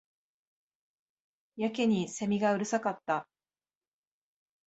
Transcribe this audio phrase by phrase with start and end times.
[1.57, 3.27] やけに蝉がうるさかった